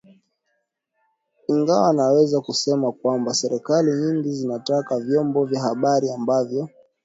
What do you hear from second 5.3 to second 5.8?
vya